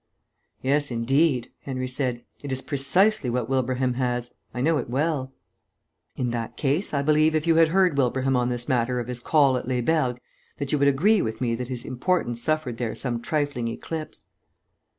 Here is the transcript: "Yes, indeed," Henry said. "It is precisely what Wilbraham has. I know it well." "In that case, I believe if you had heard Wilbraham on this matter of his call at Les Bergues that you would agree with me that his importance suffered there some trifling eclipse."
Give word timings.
"Yes, 0.63 0.89
indeed," 0.89 1.51
Henry 1.61 1.87
said. 1.87 2.23
"It 2.41 2.51
is 2.51 2.63
precisely 2.63 3.29
what 3.29 3.47
Wilbraham 3.47 3.93
has. 3.93 4.33
I 4.51 4.59
know 4.59 4.79
it 4.79 4.89
well." 4.89 5.31
"In 6.15 6.31
that 6.31 6.57
case, 6.57 6.91
I 6.91 7.03
believe 7.03 7.35
if 7.35 7.45
you 7.45 7.57
had 7.57 7.67
heard 7.67 7.95
Wilbraham 7.99 8.35
on 8.35 8.49
this 8.49 8.67
matter 8.67 8.99
of 8.99 9.07
his 9.07 9.19
call 9.19 9.57
at 9.57 9.67
Les 9.67 9.81
Bergues 9.81 10.17
that 10.57 10.71
you 10.71 10.79
would 10.79 10.87
agree 10.87 11.21
with 11.21 11.39
me 11.39 11.53
that 11.53 11.67
his 11.69 11.85
importance 11.85 12.41
suffered 12.41 12.79
there 12.79 12.95
some 12.95 13.21
trifling 13.21 13.67
eclipse." 13.67 14.25